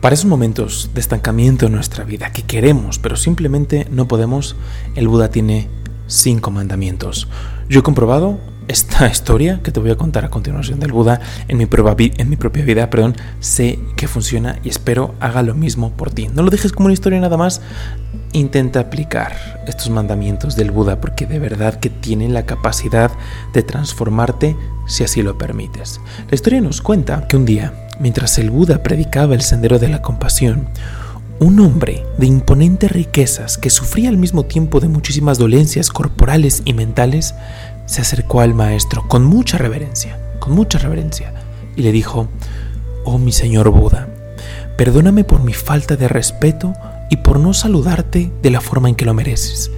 Para 0.00 0.14
esos 0.14 0.26
momentos 0.26 0.90
de 0.94 1.00
estancamiento 1.00 1.66
en 1.66 1.72
nuestra 1.72 2.04
vida 2.04 2.32
que 2.32 2.42
queremos, 2.42 2.98
pero 2.98 3.16
simplemente 3.16 3.86
no 3.90 4.08
podemos, 4.08 4.56
el 4.94 5.08
Buda 5.08 5.30
tiene 5.30 5.68
cinco 6.06 6.50
mandamientos. 6.50 7.28
Yo 7.68 7.80
he 7.80 7.82
comprobado 7.82 8.38
esta 8.70 9.08
historia 9.08 9.60
que 9.64 9.72
te 9.72 9.80
voy 9.80 9.90
a 9.90 9.96
contar 9.96 10.24
a 10.24 10.30
continuación 10.30 10.78
del 10.78 10.92
Buda 10.92 11.20
en 11.48 11.58
mi, 11.58 11.66
propia 11.66 12.64
vida, 12.64 12.88
perdón, 12.88 13.16
sé 13.40 13.80
que 13.96 14.06
funciona 14.06 14.60
y 14.62 14.68
espero 14.68 15.16
haga 15.18 15.42
lo 15.42 15.56
mismo 15.56 15.90
por 15.90 16.12
ti. 16.12 16.28
No 16.32 16.44
lo 16.44 16.50
dejes 16.50 16.70
como 16.70 16.86
una 16.86 16.92
historia 16.92 17.18
nada 17.18 17.36
más, 17.36 17.62
intenta 18.32 18.78
aplicar 18.78 19.64
estos 19.66 19.90
mandamientos 19.90 20.54
del 20.54 20.70
Buda 20.70 21.00
porque 21.00 21.26
de 21.26 21.40
verdad 21.40 21.80
que 21.80 21.90
tienen 21.90 22.32
la 22.32 22.46
capacidad 22.46 23.10
de 23.52 23.64
transformarte 23.64 24.56
si 24.86 25.02
así 25.02 25.20
lo 25.20 25.36
permites. 25.36 26.00
La 26.28 26.36
historia 26.36 26.60
nos 26.60 26.80
cuenta 26.80 27.26
que 27.26 27.36
un 27.36 27.46
día, 27.46 27.88
mientras 27.98 28.38
el 28.38 28.50
Buda 28.50 28.84
predicaba 28.84 29.34
el 29.34 29.42
sendero 29.42 29.80
de 29.80 29.88
la 29.88 30.00
compasión, 30.00 30.68
un 31.40 31.58
hombre 31.58 32.04
de 32.18 32.26
imponentes 32.26 32.92
riquezas 32.92 33.58
que 33.58 33.70
sufría 33.70 34.10
al 34.10 34.18
mismo 34.18 34.44
tiempo 34.44 34.78
de 34.78 34.88
muchísimas 34.88 35.38
dolencias 35.38 35.88
corporales 35.88 36.62
y 36.66 36.74
mentales 36.74 37.34
se 37.90 38.02
acercó 38.02 38.40
al 38.40 38.54
maestro 38.54 39.08
con 39.08 39.24
mucha 39.24 39.58
reverencia, 39.58 40.16
con 40.38 40.52
mucha 40.52 40.78
reverencia, 40.78 41.34
y 41.74 41.82
le 41.82 41.90
dijo, 41.90 42.28
Oh 43.04 43.18
mi 43.18 43.32
señor 43.32 43.68
Buda, 43.70 44.08
perdóname 44.76 45.24
por 45.24 45.42
mi 45.42 45.54
falta 45.54 45.96
de 45.96 46.06
respeto 46.06 46.72
y 47.10 47.16
por 47.16 47.40
no 47.40 47.52
saludarte 47.52 48.32
de 48.42 48.50
la 48.50 48.60
forma 48.60 48.88
en 48.88 48.94
que 48.94 49.04
lo 49.04 49.12
mereces, 49.12 49.72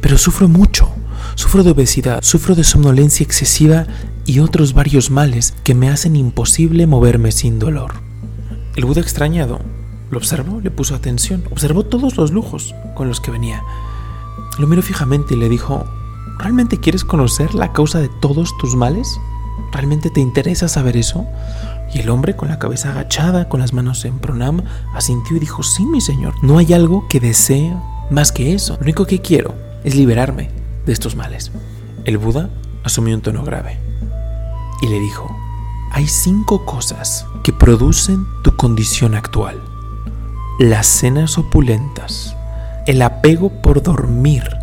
pero 0.00 0.18
sufro 0.18 0.46
mucho, 0.46 0.88
sufro 1.34 1.64
de 1.64 1.72
obesidad, 1.72 2.20
sufro 2.22 2.54
de 2.54 2.62
somnolencia 2.62 3.24
excesiva 3.24 3.88
y 4.24 4.38
otros 4.38 4.72
varios 4.72 5.10
males 5.10 5.52
que 5.64 5.74
me 5.74 5.90
hacen 5.90 6.14
imposible 6.14 6.86
moverme 6.86 7.32
sin 7.32 7.58
dolor. 7.58 7.94
El 8.76 8.84
Buda 8.84 9.00
extrañado 9.00 9.58
lo 10.12 10.18
observó, 10.18 10.60
le 10.60 10.70
puso 10.70 10.94
atención, 10.94 11.42
observó 11.50 11.82
todos 11.82 12.16
los 12.16 12.30
lujos 12.30 12.72
con 12.94 13.08
los 13.08 13.20
que 13.20 13.32
venía. 13.32 13.64
Lo 14.60 14.68
miró 14.68 14.80
fijamente 14.80 15.34
y 15.34 15.38
le 15.38 15.48
dijo, 15.48 15.84
¿realmente 16.38 16.78
quieres 16.78 17.04
conocer 17.04 17.54
la 17.54 17.72
causa 17.72 17.98
de 18.00 18.08
todos 18.08 18.56
tus 18.58 18.76
males? 18.76 19.20
¿Realmente 19.72 20.10
te 20.10 20.20
interesa 20.20 20.68
saber 20.68 20.96
eso? 20.96 21.26
Y 21.92 22.00
el 22.00 22.10
hombre, 22.10 22.36
con 22.36 22.48
la 22.48 22.58
cabeza 22.58 22.90
agachada, 22.90 23.48
con 23.48 23.60
las 23.60 23.72
manos 23.72 24.04
en 24.04 24.18
pronam, 24.18 24.62
asintió 24.94 25.36
y 25.36 25.40
dijo, 25.40 25.62
sí, 25.62 25.86
mi 25.86 26.00
señor, 26.00 26.34
no 26.42 26.58
hay 26.58 26.72
algo 26.72 27.06
que 27.08 27.20
desee 27.20 27.74
más 28.10 28.32
que 28.32 28.54
eso. 28.54 28.74
Lo 28.74 28.82
único 28.82 29.06
que 29.06 29.20
quiero 29.20 29.54
es 29.84 29.94
liberarme 29.94 30.50
de 30.86 30.92
estos 30.92 31.16
males. 31.16 31.50
El 32.04 32.18
Buda 32.18 32.50
asumió 32.84 33.14
un 33.14 33.22
tono 33.22 33.42
grave 33.44 33.78
y 34.80 34.88
le 34.88 35.00
dijo, 35.00 35.34
hay 35.90 36.06
cinco 36.06 36.64
cosas 36.64 37.26
que 37.42 37.52
producen 37.52 38.26
tu 38.42 38.56
condición 38.56 39.14
actual. 39.14 39.60
Las 40.58 40.86
cenas 40.86 41.38
opulentas, 41.38 42.36
el 42.86 43.00
apego 43.02 43.50
por 43.62 43.82
dormir, 43.82 44.57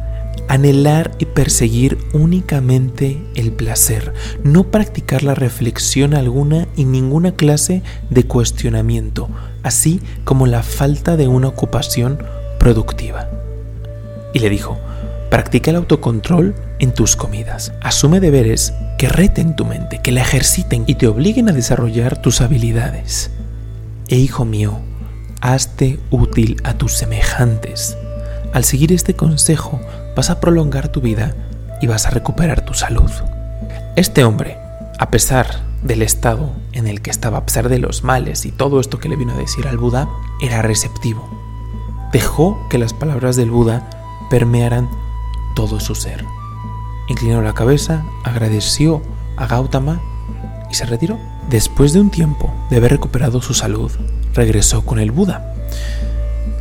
anhelar 0.47 1.11
y 1.19 1.25
perseguir 1.25 1.97
únicamente 2.13 3.21
el 3.35 3.51
placer, 3.51 4.13
no 4.43 4.65
practicar 4.65 5.23
la 5.23 5.35
reflexión 5.35 6.13
alguna 6.13 6.67
y 6.75 6.85
ninguna 6.85 7.33
clase 7.33 7.83
de 8.09 8.23
cuestionamiento, 8.25 9.29
así 9.63 10.01
como 10.23 10.47
la 10.47 10.63
falta 10.63 11.17
de 11.17 11.27
una 11.27 11.47
ocupación 11.47 12.19
productiva. 12.59 13.29
Y 14.33 14.39
le 14.39 14.49
dijo, 14.49 14.77
practica 15.29 15.71
el 15.71 15.77
autocontrol 15.77 16.55
en 16.79 16.93
tus 16.93 17.16
comidas, 17.16 17.73
asume 17.81 18.19
deberes 18.19 18.73
que 18.97 19.09
reten 19.09 19.55
tu 19.55 19.66
mente, 19.66 19.99
que 20.01 20.11
la 20.11 20.21
ejerciten 20.21 20.83
y 20.88 20.95
te 20.95 21.07
obliguen 21.07 21.49
a 21.49 21.53
desarrollar 21.53 22.21
tus 22.21 22.41
habilidades. 22.41 23.31
E 24.07 24.17
hijo 24.17 24.45
mío, 24.45 24.79
hazte 25.41 25.99
útil 26.11 26.57
a 26.63 26.75
tus 26.75 26.93
semejantes. 26.93 27.97
Al 28.56 28.64
seguir 28.64 28.94
este 28.94 29.17
consejo, 29.17 29.81
vas 30.16 30.30
a 30.30 30.39
prolongar 30.39 30.88
tu 30.88 31.02
vida 31.02 31.36
y 31.81 31.88
vas 31.88 32.06
a 32.06 32.11
recuperar 32.11 32.64
tu 32.64 32.73
salud. 32.73 33.12
Este 33.97 34.24
hombre, 34.24 34.57
a 34.97 35.12
pesar 35.12 35.59
del 35.84 36.02
estado 36.02 36.53
en 36.72 36.88
el 36.88 37.02
que 37.02 37.12
estaba, 37.12 37.40
a 37.40 37.46
pesar 37.46 37.68
de 37.68 37.79
los 37.79 38.06
males 38.06 38.46
y 38.46 38.53
todo 38.53 38.79
esto 38.79 38.97
que 38.97 39.09
le 39.09 39.18
vino 39.18 39.34
a 39.34 39.38
decir 39.38 39.68
al 39.68 39.78
Buda, 39.78 40.07
era 40.41 40.62
receptivo. 40.62 41.28
Dejó 42.13 42.57
que 42.69 42.78
las 42.78 42.94
palabras 42.94 43.35
del 43.35 43.52
Buda 43.52 43.90
permearan 44.29 44.90
todo 45.53 45.81
su 45.81 45.94
ser. 45.94 46.24
Inclinó 47.09 47.41
la 47.41 47.56
cabeza, 47.56 48.06
agradeció 48.24 49.02
a 49.35 49.47
Gautama 49.47 50.00
y 50.72 50.75
se 50.75 50.85
retiró. 50.85 51.19
Después 51.50 51.91
de 51.91 52.00
un 52.00 52.09
tiempo 52.09 52.53
de 52.69 52.78
haber 52.78 52.91
recuperado 52.91 53.41
su 53.41 53.53
salud, 53.53 53.91
regresó 54.34 54.85
con 54.85 55.00
el 55.00 55.12
Buda. 55.12 55.53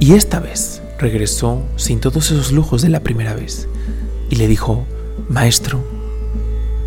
Y 0.00 0.14
esta 0.14 0.40
vez 0.40 0.82
regresó 0.98 1.62
sin 1.76 2.00
todos 2.00 2.30
esos 2.30 2.52
lujos 2.52 2.82
de 2.82 2.88
la 2.88 3.00
primera 3.00 3.34
vez 3.34 3.68
y 4.30 4.36
le 4.36 4.48
dijo, 4.48 4.86
Maestro, 5.28 5.84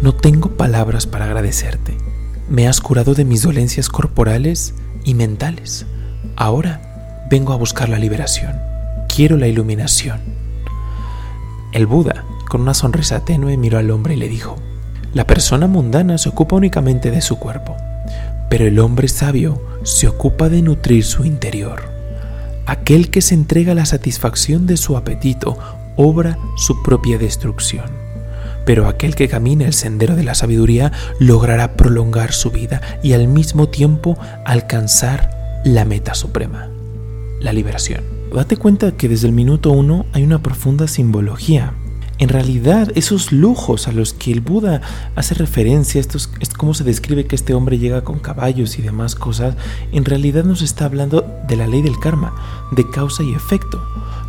no 0.02 0.14
tengo 0.14 0.52
palabras 0.52 1.08
para 1.08 1.26
agradecerte. 1.26 1.98
Me 2.50 2.68
has 2.68 2.82
curado 2.82 3.14
de 3.14 3.26
mis 3.26 3.42
dolencias 3.42 3.90
corporales 3.90 4.74
y 5.04 5.14
mentales. 5.14 5.86
Ahora 6.36 7.26
vengo 7.30 7.54
a 7.54 7.58
buscar 7.58 7.90
la 7.90 8.00
liberación. 8.00 8.56
Quiero 9.14 9.38
la 9.38 9.48
iluminación. 9.48 10.20
El 11.74 11.88
Buda, 11.88 12.24
con 12.50 12.62
una 12.62 12.74
sonrisa 12.74 13.26
tenue, 13.26 13.58
miró 13.58 13.78
al 13.78 13.92
hombre 13.92 14.14
y 14.14 14.18
le 14.18 14.30
dijo, 14.30 14.56
La 15.14 15.28
persona 15.28 15.68
mundana 15.68 16.18
se 16.18 16.30
ocupa 16.30 16.56
únicamente 16.56 17.12
de 17.12 17.22
su 17.22 17.38
cuerpo, 17.38 17.76
pero 18.50 18.66
el 18.66 18.80
hombre 18.80 19.08
sabio 19.08 19.62
se 19.84 20.08
ocupa 20.08 20.50
de 20.50 20.62
nutrir 20.62 21.04
su 21.04 21.26
interior. 21.26 21.97
Aquel 22.68 23.10
que 23.10 23.22
se 23.22 23.34
entrega 23.34 23.72
a 23.72 23.76
la 23.76 23.86
satisfacción 23.86 24.68
de 24.68 24.76
su 24.76 24.98
apetito 24.98 25.58
obra 25.96 26.38
su 26.58 26.84
propia 26.84 27.18
destrucción. 27.18 27.86
Pero 28.66 28.90
aquel 28.90 29.16
que 29.16 29.30
camina 29.30 29.66
el 29.66 29.74
sendero 29.74 30.18
de 30.18 30.26
la 30.26 30.36
sabiduría 30.36 30.92
logrará 31.18 31.78
prolongar 31.78 32.34
su 32.34 32.52
vida 32.52 32.82
y 33.02 33.14
al 33.14 33.30
mismo 33.30 33.70
tiempo 33.70 34.18
alcanzar 34.46 35.62
la 35.64 35.86
meta 35.86 36.14
suprema, 36.14 36.70
la 37.40 37.54
liberación. 37.54 38.04
Date 38.34 38.58
cuenta 38.58 38.92
que 38.92 39.08
desde 39.08 39.28
el 39.28 39.34
minuto 39.34 39.72
uno 39.72 40.06
hay 40.12 40.24
una 40.24 40.44
profunda 40.44 40.90
simbología 40.90 41.74
en 42.20 42.30
realidad, 42.30 42.92
esos 42.96 43.32
lujos 43.32 43.88
a 43.88 43.92
los 43.92 44.14
que 44.14 44.32
el 44.32 44.42
Buda 44.42 44.82
hace 45.16 45.36
referencia, 45.36 46.02
estos, 46.02 46.32
es 46.40 46.50
cómo 46.50 46.74
se 46.74 46.84
describe 46.84 47.28
que 47.28 47.36
este 47.36 47.54
hombre 47.54 47.78
llega 47.78 48.04
con 48.04 48.18
caballos 48.18 48.80
y 48.80 48.82
demás 48.82 49.14
cosas, 49.14 49.56
en 49.92 50.04
realidad 50.04 50.44
nos 50.44 50.64
está 50.64 50.86
hablando 50.86 51.24
de 51.48 51.56
la 51.56 51.68
ley 51.68 51.84
del 51.84 52.00
karma, 52.00 52.34
de 52.72 52.90
causa 52.90 53.22
y 53.22 53.34
efecto. 53.34 53.80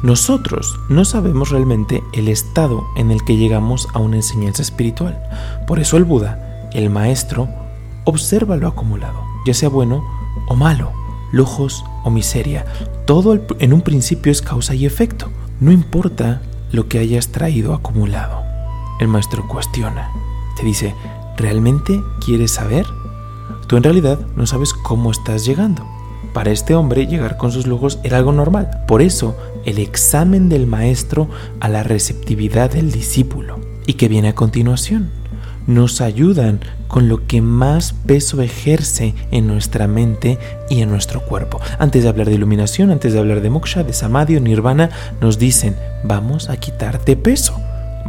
Nosotros 0.02 0.78
no 0.90 1.06
sabemos 1.06 1.48
realmente 1.48 2.02
el 2.12 2.28
estado 2.28 2.84
en 2.96 3.10
el 3.10 3.24
que 3.24 3.38
llegamos 3.38 3.88
a 3.94 4.00
una 4.00 4.16
enseñanza 4.16 4.60
espiritual. 4.60 5.18
Por 5.66 5.80
eso 5.80 5.96
el 5.96 6.04
Buda, 6.04 6.68
el 6.74 6.90
maestro, 6.90 7.48
observa 8.04 8.56
lo 8.56 8.68
acumulado, 8.68 9.22
ya 9.46 9.54
sea 9.54 9.70
bueno 9.70 10.04
o 10.46 10.54
malo, 10.56 10.92
lujos 11.32 11.84
o 12.04 12.10
miseria. 12.10 12.66
Todo 13.06 13.40
en 13.58 13.72
un 13.72 13.80
principio 13.80 14.30
es 14.30 14.42
causa 14.42 14.74
y 14.74 14.84
efecto. 14.84 15.30
No 15.60 15.72
importa 15.72 16.42
lo 16.72 16.88
que 16.88 16.98
hayas 16.98 17.28
traído 17.28 17.74
acumulado. 17.74 18.42
El 19.00 19.08
maestro 19.08 19.46
cuestiona. 19.46 20.10
Te 20.56 20.64
dice, 20.64 20.94
¿realmente 21.36 22.02
quieres 22.24 22.52
saber? 22.52 22.86
Tú 23.66 23.76
en 23.76 23.82
realidad 23.82 24.18
no 24.36 24.46
sabes 24.46 24.74
cómo 24.74 25.10
estás 25.10 25.44
llegando. 25.44 25.86
Para 26.32 26.50
este 26.50 26.74
hombre 26.74 27.06
llegar 27.06 27.36
con 27.36 27.52
sus 27.52 27.66
lujos 27.66 27.98
era 28.02 28.18
algo 28.18 28.32
normal. 28.32 28.84
Por 28.86 29.02
eso 29.02 29.36
el 29.64 29.78
examen 29.78 30.48
del 30.48 30.66
maestro 30.66 31.28
a 31.60 31.68
la 31.68 31.82
receptividad 31.82 32.70
del 32.70 32.90
discípulo. 32.90 33.58
¿Y 33.86 33.94
que 33.94 34.08
viene 34.08 34.28
a 34.28 34.34
continuación? 34.34 35.10
Nos 35.66 36.00
ayudan 36.00 36.60
con 36.88 37.08
lo 37.08 37.26
que 37.26 37.40
más 37.40 37.92
peso 37.92 38.42
ejerce 38.42 39.14
en 39.30 39.46
nuestra 39.46 39.86
mente 39.86 40.38
y 40.68 40.82
en 40.82 40.90
nuestro 40.90 41.22
cuerpo. 41.22 41.60
Antes 41.78 42.02
de 42.02 42.08
hablar 42.08 42.28
de 42.28 42.34
iluminación, 42.34 42.90
antes 42.90 43.12
de 43.12 43.18
hablar 43.18 43.40
de 43.40 43.50
moksha, 43.50 43.84
de 43.84 43.92
samadhi 43.92 44.36
o 44.36 44.40
nirvana, 44.40 44.90
nos 45.20 45.38
dicen, 45.38 45.76
vamos 46.02 46.48
a 46.48 46.56
quitarte 46.56 47.16
peso. 47.16 47.60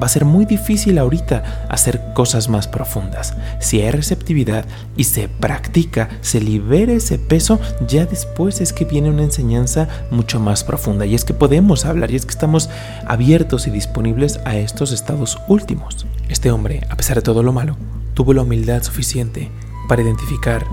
Va 0.01 0.05
a 0.05 0.09
ser 0.09 0.23
muy 0.23 0.45
difícil 0.45 0.97
ahorita 0.97 1.65
hacer 1.67 2.01
cosas 2.13 2.47
más 2.47 2.69
profundas. 2.69 3.35
Si 3.59 3.81
hay 3.81 3.91
receptividad 3.91 4.63
y 4.95 5.03
se 5.03 5.27
practica, 5.27 6.07
se 6.21 6.39
libera 6.39 6.93
ese 6.93 7.19
peso, 7.19 7.59
ya 7.85 8.05
después 8.05 8.61
es 8.61 8.71
que 8.71 8.85
viene 8.85 9.09
una 9.09 9.23
enseñanza 9.23 9.89
mucho 10.09 10.39
más 10.39 10.63
profunda. 10.63 11.05
Y 11.05 11.15
es 11.15 11.25
que 11.25 11.33
podemos 11.33 11.83
hablar 11.83 12.11
y 12.11 12.15
es 12.15 12.25
que 12.25 12.31
estamos 12.31 12.69
abiertos 13.07 13.67
y 13.67 13.71
disponibles 13.71 14.39
a 14.45 14.55
estos 14.55 14.93
estados 14.93 15.37
últimos. 15.49 16.05
Este 16.29 16.49
hombre, 16.49 16.87
a 16.89 16.95
pesar 16.95 17.17
de 17.17 17.21
todo 17.21 17.43
lo 17.43 17.51
malo, 17.51 17.75
tuvo 18.19 18.33
la 18.33 18.41
humildad 18.41 18.83
suficiente 18.83 19.49
para 19.87 20.01
identificar 20.01 20.67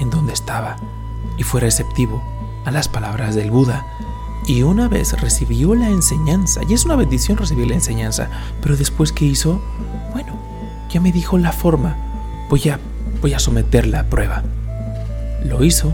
en 0.00 0.08
dónde 0.08 0.32
estaba 0.32 0.76
y 1.36 1.42
fue 1.42 1.60
receptivo 1.60 2.22
a 2.64 2.70
las 2.70 2.86
palabras 2.86 3.34
del 3.34 3.50
Buda. 3.50 3.84
Y 4.46 4.62
una 4.62 4.86
vez 4.86 5.20
recibió 5.20 5.74
la 5.74 5.88
enseñanza, 5.88 6.60
y 6.68 6.74
es 6.74 6.84
una 6.84 6.94
bendición 6.94 7.38
recibir 7.38 7.66
la 7.66 7.74
enseñanza, 7.74 8.30
pero 8.60 8.76
después 8.76 9.10
que 9.10 9.24
hizo, 9.24 9.60
bueno, 10.12 10.38
ya 10.90 11.00
me 11.00 11.10
dijo 11.10 11.38
la 11.38 11.50
forma, 11.50 11.96
voy 12.48 12.68
a, 12.68 12.78
voy 13.20 13.34
a 13.34 13.40
someterla 13.40 13.98
a 13.98 14.04
prueba. 14.04 14.44
Lo 15.44 15.64
hizo, 15.64 15.92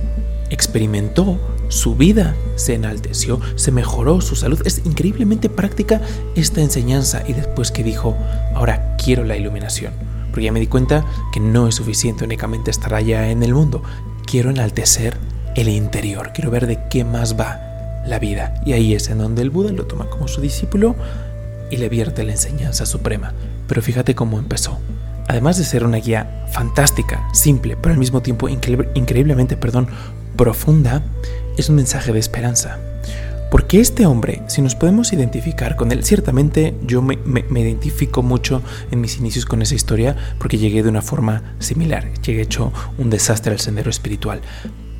experimentó 0.50 1.38
su 1.68 1.96
vida 1.96 2.34
se 2.56 2.74
enalteció, 2.74 3.40
se 3.56 3.72
mejoró 3.72 4.20
su 4.20 4.36
salud. 4.36 4.60
Es 4.66 4.82
increíblemente 4.84 5.48
práctica 5.48 6.02
esta 6.34 6.60
enseñanza 6.60 7.22
y 7.26 7.32
después 7.32 7.70
que 7.70 7.82
dijo, 7.82 8.14
ahora 8.54 8.96
quiero 9.02 9.24
la 9.24 9.38
iluminación, 9.38 9.94
porque 10.30 10.44
ya 10.44 10.52
me 10.52 10.60
di 10.60 10.66
cuenta 10.66 11.04
que 11.32 11.40
no 11.40 11.68
es 11.68 11.74
suficiente 11.74 12.24
únicamente 12.24 12.70
estar 12.70 12.94
allá 12.94 13.30
en 13.30 13.42
el 13.42 13.54
mundo, 13.54 13.82
quiero 14.26 14.50
enaltecer 14.50 15.16
el 15.54 15.68
interior, 15.68 16.32
quiero 16.32 16.50
ver 16.50 16.66
de 16.66 16.78
qué 16.88 17.04
más 17.04 17.38
va 17.38 17.60
la 18.06 18.18
vida. 18.18 18.54
Y 18.64 18.72
ahí 18.72 18.94
es 18.94 19.08
en 19.08 19.18
donde 19.18 19.42
el 19.42 19.50
Buda 19.50 19.72
lo 19.72 19.86
toma 19.86 20.08
como 20.08 20.28
su 20.28 20.40
discípulo 20.40 20.94
y 21.70 21.76
le 21.76 21.88
vierte 21.88 22.24
la 22.24 22.32
enseñanza 22.32 22.86
suprema. 22.86 23.32
Pero 23.66 23.82
fíjate 23.82 24.14
cómo 24.14 24.38
empezó. 24.38 24.78
Además 25.28 25.58
de 25.58 25.64
ser 25.64 25.84
una 25.84 25.98
guía 25.98 26.46
fantástica, 26.52 27.28
simple, 27.34 27.76
pero 27.76 27.92
al 27.92 27.98
mismo 27.98 28.22
tiempo 28.22 28.48
increíblemente 28.48 29.56
perdón, 29.56 29.88
profunda, 30.36 31.02
es 31.58 31.68
un 31.68 31.76
mensaje 31.76 32.12
de 32.12 32.18
esperanza. 32.18 32.78
Porque 33.50 33.80
este 33.80 34.04
hombre, 34.04 34.42
si 34.48 34.60
nos 34.60 34.74
podemos 34.74 35.12
identificar 35.12 35.76
con 35.76 35.90
él, 35.90 36.04
ciertamente 36.04 36.76
yo 36.82 37.00
me, 37.00 37.18
identifico 37.60 38.22
mucho 38.22 38.62
en 38.90 39.00
mis 39.00 39.16
inicios 39.16 39.46
con 39.46 39.62
esa 39.62 39.74
historia 39.74 40.16
porque 40.38 40.58
llegué 40.58 40.82
de 40.82 40.90
una 40.90 41.00
forma 41.00 41.54
similar, 41.58 42.12
llegué 42.20 42.42
hecho 42.42 42.72
un 42.98 43.08
desastre 43.08 43.52
al 43.52 43.60
sendero 43.60 43.88
espiritual. 43.88 44.42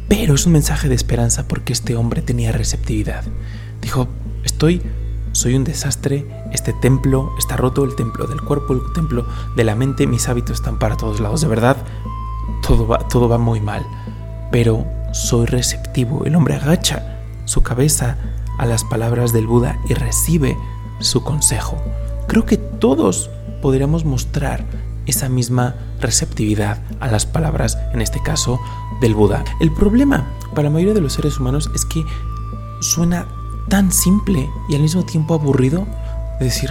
Pero 0.09 0.35
es 0.35 0.47
un 0.47 0.53
mensaje 0.53 0.89
de 0.89 0.95
esperanza 0.95 1.47
porque 1.47 1.75
este 1.75 1.95
hombre 1.95 2.23
tenía 2.23 2.50
receptividad. 2.50 3.23
Dijo, 3.83 4.09
estoy, 4.45 4.81
soy 5.33 5.55
un 5.55 5.65
desastre, 5.65 6.27
este 6.50 6.73
templo 6.73 7.35
está 7.39 7.59
roto, 7.59 7.85
el 7.85 7.97
templo 7.97 8.27
del 8.27 8.41
cuerpo, 8.41 8.73
el 8.73 8.81
templo 8.95 9.27
de 9.56 9.65
la 9.65 9.75
mente, 9.75 10.06
mis 10.06 10.27
hábitos 10.27 10.56
están 10.56 10.79
para 10.79 10.97
todos 10.97 11.21
lados, 11.21 11.43
de 11.43 11.49
verdad, 11.49 11.77
todo 12.67 12.89
va, 12.89 13.06
todo 13.09 13.29
va 13.29 13.37
muy 13.37 13.61
mal. 13.61 13.87
Pero 14.50 14.87
soy 15.12 15.45
receptivo. 15.45 16.25
El 16.25 16.35
hombre 16.35 16.55
agacha 16.55 17.19
su 17.45 17.62
cabeza 17.62 18.17
a 18.58 18.66
las 18.66 18.84
palabras 18.84 19.32
del 19.32 19.46
Buda 19.46 19.78
y 19.88 19.94
recibe 19.94 20.56
su 21.00 21.22
consejo. 21.22 21.76
Creo 22.26 22.44
que 22.44 22.56
todos 22.56 23.31
podríamos 23.62 24.05
mostrar 24.05 24.64
esa 25.06 25.28
misma 25.28 25.75
receptividad 26.00 26.82
a 27.00 27.08
las 27.08 27.25
palabras, 27.25 27.78
en 27.93 28.02
este 28.02 28.22
caso, 28.22 28.60
del 29.00 29.14
Buda. 29.14 29.44
El 29.60 29.72
problema 29.72 30.26
para 30.55 30.69
la 30.69 30.75
mayoría 30.75 30.94
de 30.94 31.00
los 31.00 31.14
seres 31.14 31.38
humanos 31.38 31.70
es 31.75 31.84
que 31.87 32.05
suena 32.81 33.26
tan 33.69 33.90
simple 33.93 34.49
y 34.69 34.75
al 34.75 34.82
mismo 34.82 35.04
tiempo 35.04 35.34
aburrido. 35.34 35.87
Decir, 36.40 36.70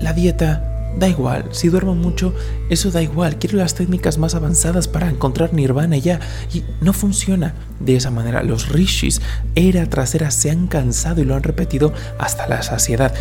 la 0.00 0.12
dieta 0.12 0.69
da 0.98 1.08
igual, 1.08 1.44
si 1.52 1.68
duermo 1.68 1.94
mucho, 1.94 2.34
eso 2.68 2.90
da 2.90 3.02
igual, 3.02 3.38
quiero 3.38 3.58
las 3.58 3.74
técnicas 3.74 4.18
más 4.18 4.34
avanzadas 4.34 4.88
para 4.88 5.08
encontrar 5.08 5.52
nirvana 5.54 5.96
ya. 5.96 6.20
Y 6.52 6.64
no 6.80 6.92
funciona 6.92 7.54
de 7.80 7.96
esa 7.96 8.10
manera. 8.10 8.42
Los 8.42 8.68
rishis, 8.68 9.20
era 9.54 9.86
tras 9.86 10.14
era, 10.14 10.30
se 10.30 10.50
han 10.50 10.66
cansado 10.66 11.20
y 11.20 11.24
lo 11.24 11.34
han 11.34 11.42
repetido 11.42 11.92
hasta 12.18 12.46
la 12.46 12.62
saciedad 12.62 13.14